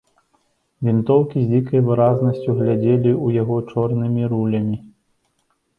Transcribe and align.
Вінтоўкі 0.87 1.37
з 1.43 1.47
дзікай 1.51 1.79
выразнасцю 1.89 2.57
глядзелі 2.63 3.11
ў 3.25 3.45
яго 3.45 3.55
чорнымі 3.75 4.21
рулямі. 4.35 4.77